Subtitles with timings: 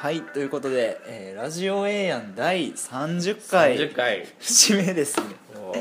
[0.00, 3.76] はいということで、えーラジオ A やん第30回。
[3.76, 4.26] 30回。
[4.38, 5.26] 節目ですね。
[5.54, 5.72] お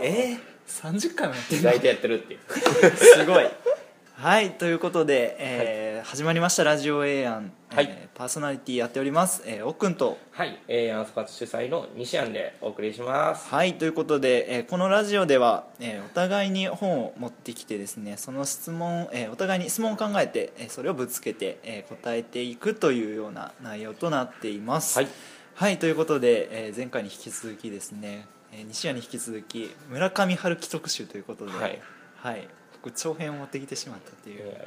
[0.00, 0.04] ー。
[0.04, 1.70] えー、30回もやってんの？
[1.70, 2.40] 意外とやってるっていう。
[2.96, 3.46] すごい。
[4.14, 7.86] はいということで、えー始まりましたラジオ A やん、はい。
[7.90, 13.46] えーパーソナリティやっております、えー、おっくんとはい、えー、アンスパツ主催の西安でお送りします。
[13.50, 24.98] はいということで、えーこのラジオでは、えーお互いに本を持ってきてですねその質問、えーお互いに質問を考えて、えーそれをぶつけて、えー答えていくというような内容となっています。
[24.98, 25.08] はい、
[25.54, 31.52] はいということで、えー前回に引き続きですね、えー西谷に引き続き村上春樹特集ということで。
[31.52, 31.78] はい。
[32.16, 32.48] はい
[32.86, 34.36] 僕長編を持ってきてしまったっていう。
[34.36, 34.62] いやいやい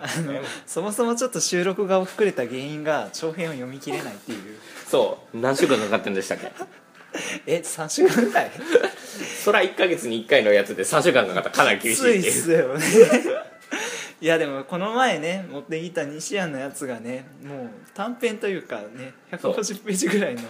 [0.00, 0.40] あや。
[0.40, 4.58] のそもそもちょっと収録が遅れた原因が長編を読み切れないっていう。
[4.86, 5.36] そう。
[5.38, 6.52] 何週間かかってんでしたっけ？
[7.46, 8.50] え3週間ぐらい？
[9.44, 11.48] そら1か月に1回のやつで3週間かかった。
[11.48, 12.84] らかなり厳しついっいっていうすよね。
[14.22, 20.42] いやでもこの前ね持ってきた西安のやつがねもう短編というかね150ページぐらいの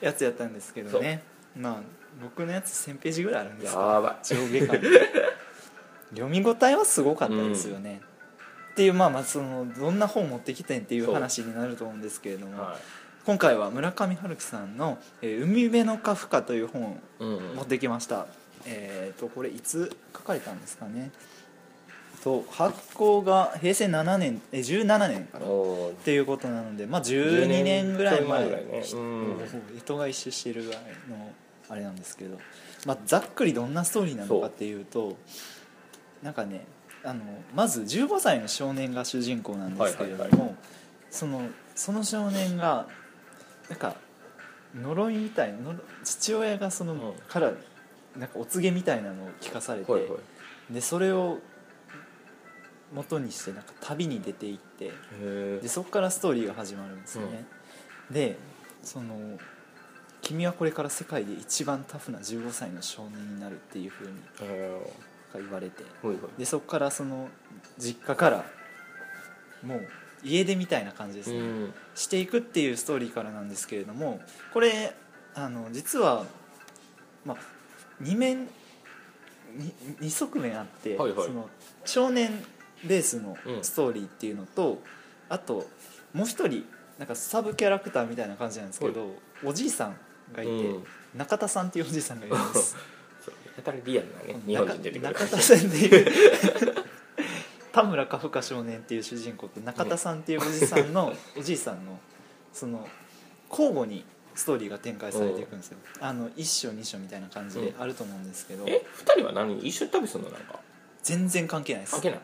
[0.00, 1.22] やつやったんですけどね。
[1.56, 1.76] まあ
[2.22, 4.80] 僕のやつ1000ページぐらいあるんですやば上下巻
[6.14, 8.00] 読み応えはすごかったですよね、
[8.72, 12.78] っていうまあまあそのどんな本持ってきてんっていう話になると思うんですけれども、は
[13.24, 17.36] 今回は村上春樹さんの「えー海辺のカフカ」という本をい、うん。
[17.36, 18.26] うん持ってきました、
[18.66, 21.10] えー、とこれいつ書かれたんですかね。
[22.22, 28.82] と発行が平成7年え17年かなっていうことなので、まあ、12年ぐらい前10年ぐらいね。
[28.82, 29.36] ひうん。
[29.78, 31.32] 人が一周してるぐらいの
[31.68, 32.38] あれなんですけど、
[32.86, 35.16] まあ、ざっくりどんなストーリーなのかっていうと
[36.24, 36.66] なんかね
[37.04, 37.22] あの
[37.54, 40.54] まず15歳の少年が主人公なんですけれども、はいはいは
[41.10, 41.42] その
[41.76, 42.88] その少年が
[43.68, 43.94] なんか
[44.74, 47.12] 呪いみたいな呪父親がその、うん。
[47.28, 47.52] から
[48.16, 50.08] なんかお告げみたいなのを聞かされて、はいは
[50.70, 50.72] い。
[50.72, 51.38] でそれを
[52.92, 57.44] 元にしてなんか旅に出て行ってへでそこからストーリーが始まるんですよね、
[58.10, 58.38] で
[58.82, 59.38] その
[60.22, 64.12] 「君はこれから世界で一番タフな15歳の少年になる」っていうふうに
[65.34, 65.82] え言われて。
[66.02, 66.38] ーはいはい。
[66.38, 67.28] でそこからその
[67.78, 68.44] 実家から
[69.62, 69.88] もう
[70.22, 71.74] 家出みたいな感じですね、うん。
[71.94, 74.20] していくっていうストーリーからなんですけれども
[74.52, 74.94] これ
[75.34, 76.24] あの実は、
[77.24, 77.36] まあ、
[78.02, 78.48] 2面
[80.00, 81.26] 2, 側面あって、はいはい。
[81.26, 81.48] その
[81.84, 82.30] 少年
[82.84, 83.64] ベースのうん。
[83.64, 84.82] ストーリーっていうのと、
[85.28, 85.66] あと
[86.12, 86.64] もう一人
[86.98, 89.96] なんかサブキャラクターみたいな感じなんですけど、おじいさん
[90.34, 90.84] がいて、うん。
[91.14, 92.76] 中田さんっていうおじいさんがいるんです
[93.64, 94.40] たらリアルなね。
[94.46, 95.12] 日本人出てくる。
[95.12, 96.12] 中中田さんっていう。
[97.72, 101.98] 田村カフカ少年っていう主人公と中田さんっていうおじさんのおじいさんの
[102.52, 102.86] その
[103.50, 104.04] 交互に
[104.36, 105.78] ストーリーが展開されていくんですよ。
[106.00, 108.84] あの1章2章みたいな感じであると思うんですけど、え？
[108.94, 109.58] 二人は何？
[109.58, 110.30] 一緒に旅するの？
[110.30, 110.60] なんか。
[111.02, 111.92] 全然関係ないです。
[111.92, 112.20] 関係ない。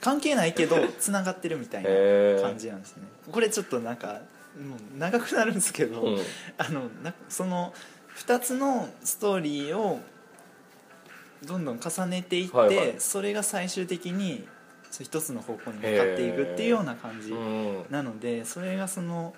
[0.00, 3.04] 関係ないけどつながってるみたいな感じなんですね。
[3.30, 4.20] これちょっとなんか
[4.60, 6.18] もう長くなるんですけど、うん。
[6.58, 7.72] あのなその
[8.16, 10.00] 2つのストーリーを
[11.44, 12.94] どんどん重ねていって、はいはい。
[12.98, 14.46] それが最終的に
[14.90, 17.84] 一つの方向に向かっていくっていうような感じうん。
[17.90, 19.34] なのでそれがその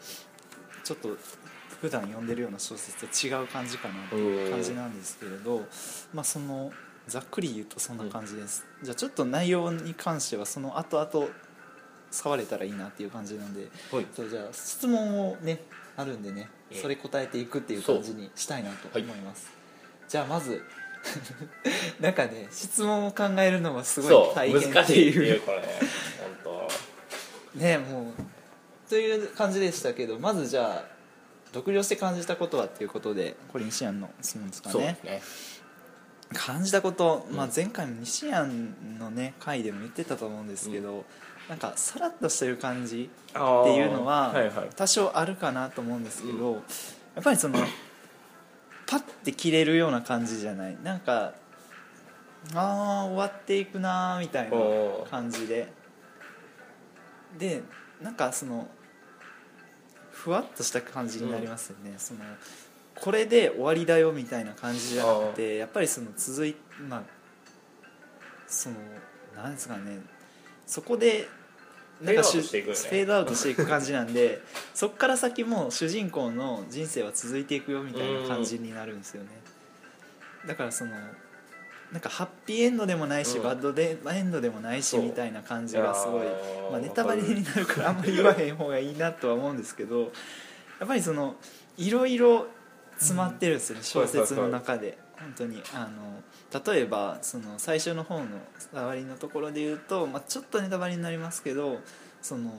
[0.84, 1.16] ちょっと
[1.80, 5.66] 普段読んでるような小説と違う感じかなっていう感じなんですけれど、
[6.12, 6.72] まあ、その
[7.06, 11.28] ざっくり言うとそんな感じです、じゃあちょっと内容に関してはその後々
[12.10, 14.06] 触れたらいいなっていう感じなんではい。
[14.14, 15.62] そうじゃあ質問をね
[15.96, 16.82] あるんでねええ。
[16.82, 19.50] それ答えていくっていう感じにしたいなと思います、
[20.06, 20.62] じゃあまず
[22.00, 25.66] なんかね質問を考えるのはすごそいう大変難ってしいっていいううこれね
[26.44, 26.68] 本
[27.54, 28.14] ねもう
[28.88, 31.00] という感じでしたけどまずじゃあ
[31.52, 35.22] 独立して感じたことはっていうことでこれ西安の質問ですか当そうでねすね。
[36.32, 41.04] 感じたこと、まあうん、前回も西安のね回でも言ってたと思うんですけど、
[41.48, 44.32] なんかさらっとしてる感じっていうのは
[44.76, 46.52] 多少あるかなと思うんですけど、
[47.16, 47.58] やっぱりその
[48.90, 50.76] パッて切れるような感じじゃない？
[50.82, 51.32] なんか
[52.54, 54.56] ああ終わっていくなーみたいな
[55.08, 55.72] 感じで。
[57.38, 57.62] で
[58.02, 58.66] なんかその
[60.10, 62.20] ふわっとした感じになりますよね、その
[62.96, 66.56] これで終わりだよみたいな感じじゃなくてやっぱりその続い
[66.88, 67.02] まあ
[68.48, 68.76] その
[69.36, 70.00] なんですかね。
[70.66, 71.28] そこで
[72.02, 72.78] なんかフェードアウトしていくよね。
[72.78, 74.42] フェードアウトしていく感じなんで
[74.74, 79.28] そこから先も主人公の人生は続いていくよみたいな感じになるんですよね。
[80.46, 80.92] だからその
[81.92, 83.42] なんかハッピーエンドでもないし、うん。
[83.42, 86.26] バッドでエンドでもないしみたいな感じがすごい
[86.70, 90.06] まあ、ネタバレになるからあんまり言わへん方がいいなとは思うんですけどや
[90.84, 91.34] っぱりその
[91.76, 92.46] いろいろ
[92.96, 96.22] 詰まってるんですよね、小説の中で本当にあの
[96.72, 98.26] 例えばその最初の方の
[98.72, 101.80] 触りのところで言うと、まあ、ちょっとネタバレになりますけど
[102.22, 102.50] その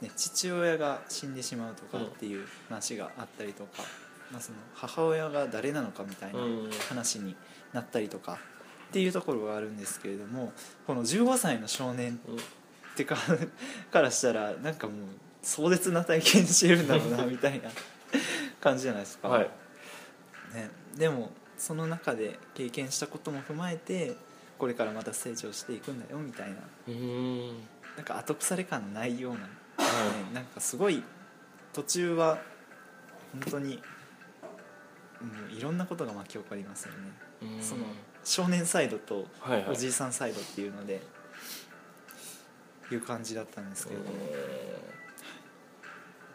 [0.00, 3.82] ね、父親が死んでしまうとかっていう話があったりとか、
[4.30, 6.70] まあ、その母親が誰なのかみたいなうん。
[6.88, 7.36] 話に
[7.72, 8.38] なったりとか
[8.88, 10.52] っていうところがあるんですけれども
[10.86, 12.36] この15歳の少年うん。
[12.36, 12.38] っ
[12.96, 13.16] てか
[13.92, 14.96] からしたらなんかもう
[15.42, 17.70] 壮絶な体験してるんだろうなみたいな
[18.60, 19.50] 感じじゃないですか、はい。
[20.54, 24.16] ね、でもその中で経験したことも踏まえて
[24.58, 26.56] これからまた成長していくんだよみたいな
[27.96, 29.46] なんか後腐れ感ないような、ね
[29.78, 29.84] は、
[30.34, 31.02] なんかすごい
[31.72, 32.38] 途中は
[33.32, 33.80] 本当にも
[35.50, 37.62] ういろんなことが巻き起こりますよね。
[37.62, 37.84] その
[38.24, 39.70] 少年サイドとはいはい。
[39.70, 41.00] おじいさんサイドっていうので
[42.90, 44.10] いう感じだったんですけれども。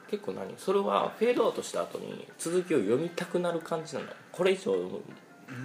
[0.10, 0.54] 結構何？
[0.58, 4.74] それはフェードアウトした後に続きを読みたくなる感じなのこれ以上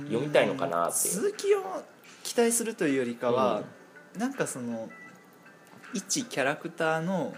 [0.05, 1.63] 読みたいのかなって続きを
[2.23, 3.63] 期待するというよりかは、
[4.17, 4.89] なんかその
[5.95, 7.33] 一キャラクターの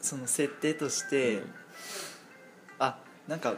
[0.00, 1.54] その設定として、うん。
[2.78, 3.54] あなんか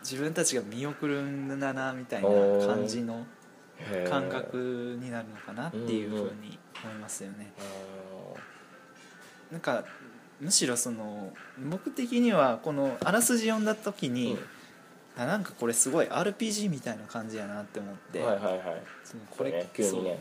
[0.00, 2.28] 自分たちが見送るんだなみたいな
[2.66, 3.26] 感じの
[4.08, 7.52] 感覚になるのかなっていうふうに思いますよね。
[7.58, 9.84] あなんか
[10.40, 11.32] むしろその
[11.70, 14.38] 僕的にはこのあらすじ読んだ時ーに、うん
[15.18, 18.62] あなんかこれすごい RPG みたいな感じやなって思って、はいはいはい。
[19.04, 19.68] そのこれね。
[19.74, 20.18] 急にね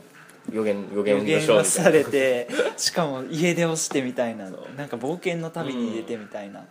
[0.52, 2.48] 予言予予言の言されて
[2.78, 4.50] しかも家出をしてみたいな。
[4.76, 6.64] なんか冒険の旅に出てみたいな、っ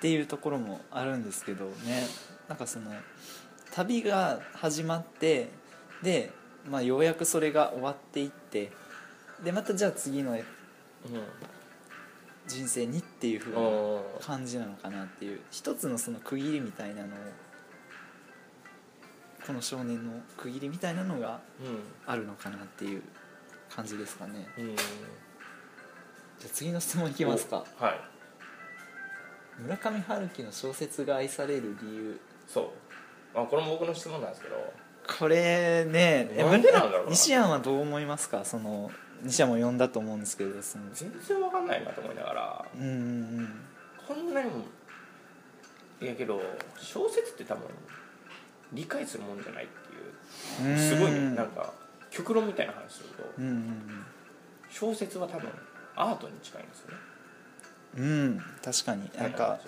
[0.00, 2.06] ていうところもあるんですけどね。
[2.48, 2.90] なんかその
[3.72, 5.48] 旅が始まって
[6.02, 6.30] で、
[6.68, 8.70] まあ、ようやくそれが終わっていって
[9.42, 10.36] でまたじゃあ次の
[12.46, 15.40] 人生にっていう風うな感じなのかなっていう。
[15.50, 17.10] 一つのその区切りみたいなのを
[19.46, 21.40] この少年の区切りみたいなのが
[22.06, 23.02] あるのかなっていう
[23.68, 24.48] 感じですかね。
[24.58, 24.64] うん。
[24.70, 24.76] うん
[26.36, 27.64] じゃあ次の質問いきますか。
[27.78, 28.00] はい。
[29.62, 32.20] 村上春樹の小説が愛される理由。
[32.48, 33.38] そう。
[33.38, 34.56] あこれも僕の質問なんですけど。
[35.16, 37.10] これねえなんでなんだろうな。
[37.10, 38.44] 西山はどう思いますか？
[38.44, 38.90] その
[39.24, 42.64] 西山も読んだと思うんですけどその全然わかんないなと思いながら。
[42.76, 42.86] うんう
[43.42, 43.48] ん
[44.06, 44.56] こんなにも
[45.98, 46.38] いやけど
[46.78, 47.62] 小説って多分
[48.74, 49.66] 理解するもんじゃないっ
[50.60, 50.72] ていう。
[50.72, 50.78] うん。
[50.78, 51.20] すごいね。
[51.34, 51.72] なんか
[52.10, 54.06] 極論みたいな話するとうんうん
[54.70, 55.48] 小説は多分
[55.96, 56.96] アートに近いんですよね。
[57.96, 58.04] うん。
[58.04, 58.42] うん。
[58.62, 59.10] 確かに。
[59.16, 59.58] なんか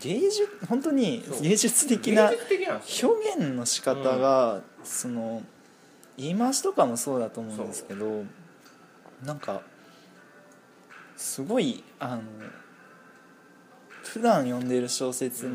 [0.00, 2.36] 芸術本当に芸術的な表
[3.36, 5.42] 現の仕方が、その
[6.16, 8.24] 言い回しとかもそうだと思うんですけど
[9.24, 9.62] なんか
[11.16, 12.22] すごいあの
[14.02, 15.50] 普段読んでる小説っ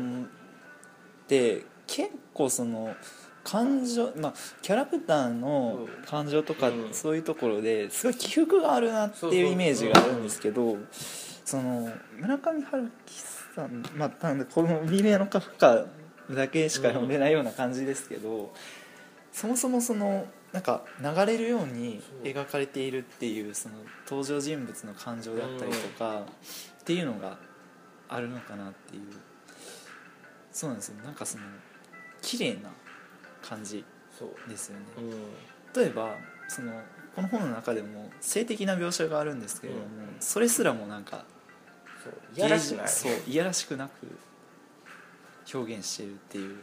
[1.26, 2.94] て結構その
[3.44, 6.88] 感情まあキャラクターの感情とかうん。
[6.92, 10.76] そういうところですごい起伏があるなっていうイメージがあるんですけど
[11.44, 13.14] その村上春樹
[13.54, 15.86] さんまあなんでこの「海辺のカフカ」
[16.30, 18.54] だけしか読んでないような感じですけど、
[19.32, 27.38] そもそもそのなんか流れるように描かれているっていうその登場人物の感情だったりとかっていうのが
[28.08, 29.02] あるのかなっていう。
[30.52, 31.02] そうなんですよ。
[31.02, 31.44] なんかその
[32.20, 32.70] 綺麗な
[33.40, 33.84] 感じ
[34.46, 34.84] ですよね。
[34.98, 35.10] うん。
[35.82, 36.14] 例えば
[36.48, 36.72] その
[37.16, 39.90] この本の中でも性的な描写があるんですけれども、うん。
[40.20, 41.24] それすらもなんか
[42.04, 42.12] そう。
[42.36, 42.88] いやらしくない。
[42.88, 44.18] そういやらしくなく
[45.54, 46.56] 表現してるっていう。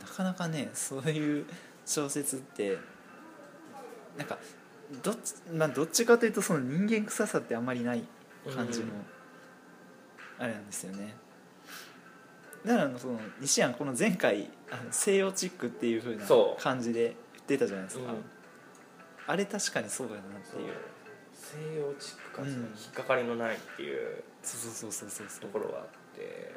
[0.00, 1.46] なかなかねそういう
[1.84, 2.78] 小説って
[4.16, 4.38] なんか
[5.02, 8.04] どっち,、まあ、どっちかというとその人間臭さってあんまりない
[8.54, 8.92] 感じのうん。
[10.38, 11.14] あれなんですよね。
[12.64, 16.62] だからその西安この前回あの西洋チックっていう風なそう。
[16.62, 18.24] 感じで言ってたじゃないですか、うん。
[19.26, 20.72] あれ確かにそうだなっていう。
[21.32, 25.40] 西洋チックかつうん引っかかりのないっていうそうそうそうそうそう。
[25.40, 25.84] ところがあっ
[26.16, 26.54] て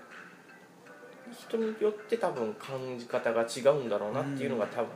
[1.37, 4.87] 人によって多分感じ方が違うんだろうなっていうのが多分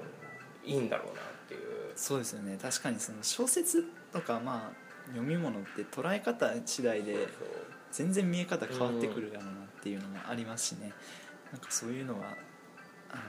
[0.63, 1.61] いいんだろうなっていう。
[1.95, 2.57] そうですよね。
[2.61, 7.27] 確かにその小説とかまあ読み物って捉え方次第で
[7.91, 10.93] 全然見え方変わってくるだろうなっていうのもありますしね、
[11.51, 12.27] なんかそういうのは
[13.11, 13.21] あの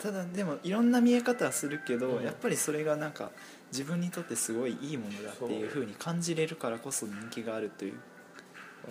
[0.00, 2.24] ただでもいろんな見え方はするけど、うん。
[2.24, 3.30] やっぱりそれがなんか
[3.72, 7.94] 自分にとってすごいいいものだっていうふうに感じれるからこそ人気があるという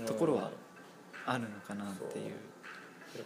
[0.05, 0.51] ところは
[1.25, 2.25] あるのかなっていう。
[2.25, 2.31] うん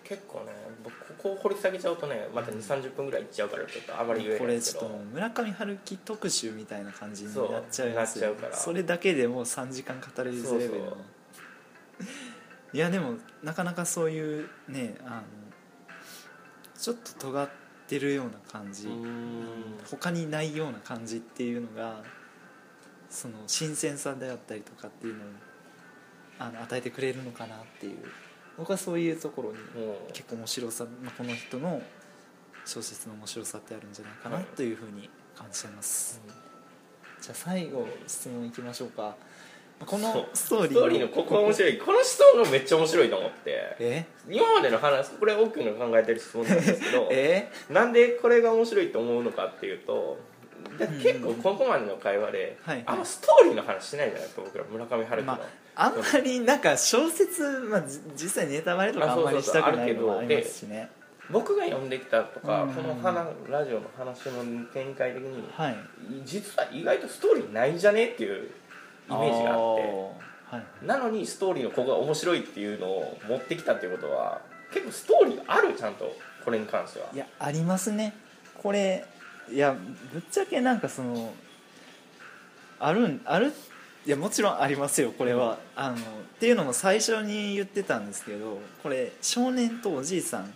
[0.03, 0.51] 結構ね
[0.83, 8.55] 僕ここを掘り下げちゃうとねまた2 3 0分ぐらいいっちゃうからちょっとあまり言えこれないですけどちょっと村上春樹特集みたいな感じになっちゃいますよなっちゃうから。
[8.55, 10.97] それだけでもう3時間語れるレベルの
[12.73, 15.23] いやでもなかなかそういうねあの
[16.77, 17.49] ちょっと尖っ
[17.87, 19.45] てるような感じ、うん。
[19.89, 22.03] 他にないような感じっていうのが
[23.09, 25.27] その新鮮さであったりとかっていうのを
[26.39, 27.97] あの与えてくれるのかなっていう
[28.57, 30.13] 僕はそういうところにうん。
[30.13, 31.81] 結構面白さ、まあ、この人の
[32.65, 36.21] 小説の面白さってあるんじゃないかなというふうに感じてます、
[37.21, 39.01] じゃあ最後質問いきましょうか。
[39.01, 39.15] ま
[39.81, 41.77] あこのストーリーのここが面白い。
[41.79, 43.75] この質問がめっちゃ面白いと思って。
[43.79, 44.05] え？
[44.29, 47.49] 今までの話これ奥が考えてる質問なんですけど え？
[47.69, 50.19] なんでこれが面白いと思うのかっていうと
[51.01, 52.83] 結構ここまでの会話で、はい。
[52.85, 55.47] あんまストーリーの話してないじゃないですか僕ら村上春樹の、まあ
[55.89, 60.89] んまりなんか小説、まあ、じ実際ネタバレとかあんまりしたくないのもありますしね。
[61.29, 62.73] 僕が読んできたとか、うん。
[62.73, 65.77] この話ラジオの話の展開的にはい
[66.25, 68.51] 実は意外とストーリーないんじゃねっていう
[69.09, 70.31] イメージがあって。
[70.51, 74.41] はいなのにストーリーのここが面白いっていうのを持ってきたっていうことは
[74.73, 76.13] 結構ストーリーがあるちゃんと
[76.43, 77.07] これに関しては。
[77.13, 78.13] いやありますね。
[78.61, 79.05] これ
[79.49, 79.73] いや
[80.11, 81.33] ぶっちゃけなんかその
[82.79, 83.53] あるんある
[84.05, 85.99] いやもちろんありますよこれは、あのっ
[86.39, 90.53] ていうのも最初に言ってたんですけどこれ少年とおじいさん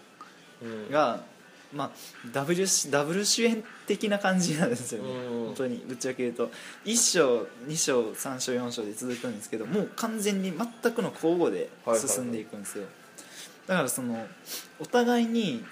[0.63, 0.91] うん。
[0.91, 1.21] が、
[1.73, 1.91] まあ、
[2.31, 5.45] ダブルしダブル主演的な感じなんですよね、うん。
[5.47, 6.49] 本当にぶっちゃけ言うと。
[6.85, 12.85] 1章2章3章4章で続くんですけどもう完全に全くの交互で進んでいくんですよ、
[13.67, 14.25] だからその
[14.79, 15.63] お互いに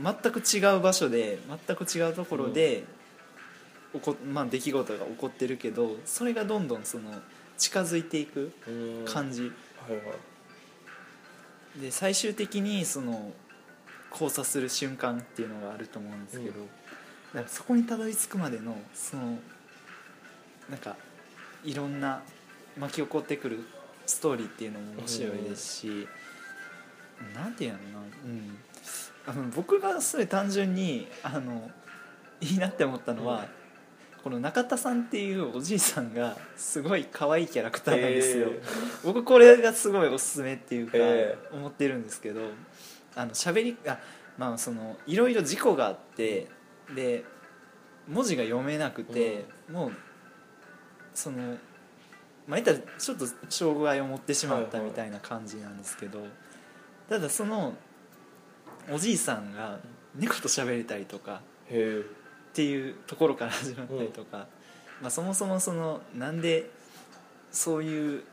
[0.00, 2.84] 全く違う場所で全く違うところで、
[3.92, 7.10] 起こまあ、出来事が起こってるけどそれがどんどんその
[7.56, 8.70] 近づいていくう
[9.02, 9.04] ん。
[9.06, 9.48] 感じ、は
[9.88, 9.98] いは
[11.78, 11.80] い。
[11.80, 13.32] で最終的にその
[14.10, 16.66] 交差する瞬間っていうのがあると思うんですけど、うん。
[16.66, 19.38] だからそこにたどり着くまでのその
[20.68, 20.96] なんか
[21.64, 22.22] いろんな
[22.78, 23.64] 巻き起こってくる
[24.06, 26.08] ストーリーっていうのも面白いですし、
[27.34, 28.58] なんていうのかな、うん、
[29.26, 31.70] あの僕がそれ単純にあの
[32.40, 33.46] いいなって思ったのは、
[34.22, 38.60] この中田さんっていうおじいさんがすごい可愛いキャラクターなんですよ、へ
[39.04, 42.40] 僕これがすごいおすすめっていうかへ思ってるんですけど
[43.14, 43.98] あの喋りあ
[44.36, 46.48] まあそのいろいろ事故があって
[46.94, 47.24] で
[48.08, 49.92] 文字が読めなくて、もう
[51.14, 51.36] その
[52.46, 56.26] まあ言ったらちょっと障害を持ってしまったみたいな感じなんですけど、
[57.08, 57.74] ただその
[58.90, 59.78] おじいさんが
[60.14, 62.02] 猫と喋れたりとかへ
[62.58, 64.48] っていうところから始まったりとか、
[65.00, 66.68] まあ、そもそもそのなんで
[67.52, 68.24] そういう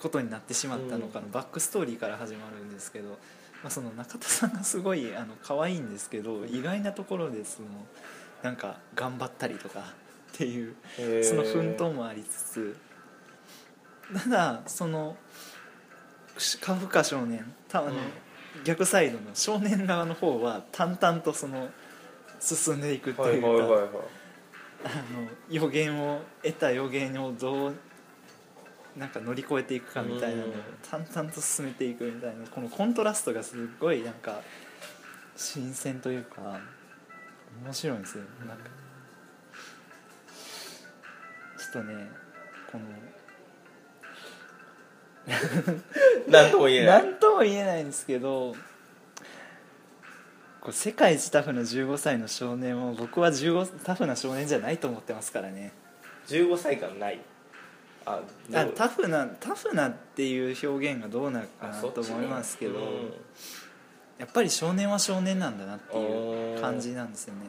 [0.00, 3.16] ことになってしまったのかのバックストーリーから始まるんですけど、ま
[3.64, 7.68] あ、その中田さんがすごいあの可愛いんですけど意外なところでその
[8.44, 12.76] なんか頑張ったりとかっていうえその奮闘もありつつ
[14.22, 15.16] ただその
[16.60, 17.96] カフカ少年たあの、うん。
[18.62, 21.70] 逆サイドの少年側の方は淡々とその
[22.44, 23.88] 進んでいくってはいいうか、はいはいはい
[24.86, 27.74] あの予言を得た予言をどう
[28.98, 30.52] なんか乗り越えていくかみたいなのをうん。
[30.90, 34.42] 淡々と進めていくみたいなこのコントラストがすごいなんか
[35.36, 36.60] 新鮮というか
[37.64, 38.24] 面白いんですよ。
[38.46, 38.64] なんか
[41.58, 42.06] ちょっとね
[42.70, 42.84] この
[46.30, 47.08] なんとも言えなない。
[47.08, 48.54] んとも言えないんですけど
[50.64, 55.72] これ世界一タフな15歳の少年を僕は15タフな少年じゃないと思ってますからね。
[56.26, 57.20] 15歳間ない。
[58.06, 58.20] あ
[58.74, 62.84] タフなタフなっていう表現がどうなるかなと思いますけど、うん。
[64.18, 67.42] やっぱり少年は少年なんだなっていう感じなんですよね。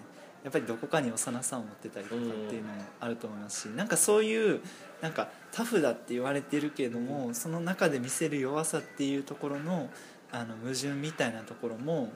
[0.44, 4.62] やっぱりどこかに幼さを持ってたりとかっていうのもあると思いますしなんかそういう
[5.02, 9.90] なんかタフだって言われてるけどもその中で見せる弱さっていうところの
[10.36, 12.12] あの矛盾みたいなところも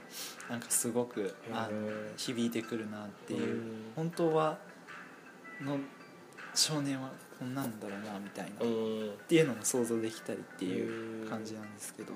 [0.50, 3.42] なんかすごくあの響いてくるなっていう。
[3.42, 3.72] うん。
[3.96, 4.58] 本当は
[5.62, 5.78] の
[6.54, 7.10] 少年は
[7.40, 8.66] こんなんだろうなみたいな。
[8.66, 9.10] うん。
[9.12, 12.14] っていうのも想像できたりっていう感じなんですけど。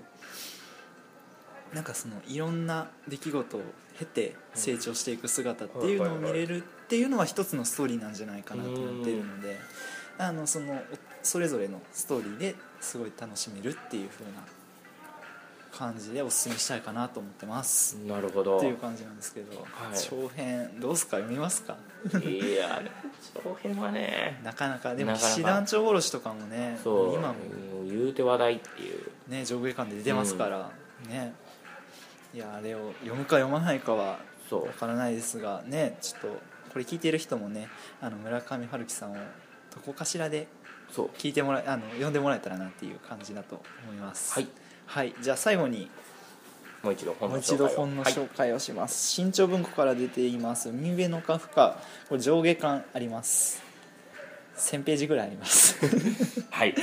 [1.74, 3.62] なんかそのいろんな出来事を
[3.98, 9.58] 経て成長していく姿っていうのを見れるっていうのは一つのストーリーなんじゃないかなと思っているので
[10.20, 10.80] あのその
[11.24, 14.32] それぞれのストーリーですごい楽しめるっていう風な
[15.78, 17.96] 感じでおすすめしたいかなと思ってます。
[18.06, 18.58] なるほど。
[18.58, 19.60] っていう感じなんですけど。
[19.62, 19.98] はい。
[19.98, 21.18] 長編どうすか？
[21.18, 21.78] 読みますか？
[22.24, 22.82] いや
[23.44, 24.40] 長編はね。
[24.44, 24.94] なかなか。
[24.96, 25.36] でもなかなか。
[25.36, 27.16] 騎士団長殺しとかもねそう。
[27.16, 27.36] 今も。
[27.86, 29.08] 言うて話題っていう。
[29.28, 30.72] ね上下巻で出てますから、
[31.08, 31.34] ね。
[32.34, 34.68] いやあれを読むか読まないかはそう。
[34.68, 36.28] わからないですがねちょっと
[36.72, 37.68] これ聞いてる人もね
[38.02, 39.22] あの村上春樹さんをど
[39.86, 40.48] こかしらで
[40.92, 41.10] そう。
[41.18, 44.34] 聞いてもらえあの読んでもらえたらなっていう感じだと思います。
[44.34, 44.48] はい、
[44.86, 45.90] はい、じゃあ最後に
[46.84, 47.56] もう一度本もうの紹介を。
[47.56, 53.64] 一度本のはい紹介をします、新潮文庫から出ています「海辺のカフカ」これ上下巻あります。
[54.58, 55.78] 1000ページぐらいあります。
[56.52, 56.76] はい。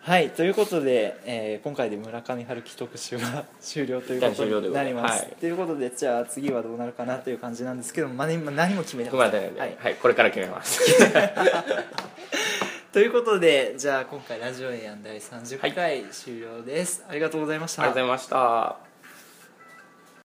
[0.00, 5.36] はいということで、えー今回で村上春樹特集は 終了ということになります、はい。
[5.38, 9.52] ということでじゃあ次はどうなるかなという感じなんですけども、まあ、今何も決めて僕まで。
[9.58, 9.76] はい。
[9.78, 10.80] はい、これから決めます
[12.90, 17.82] ということでじゃあ今回ラジオエアン第30回終了です、ありがとうございました。
[17.82, 18.87] ありがとうございました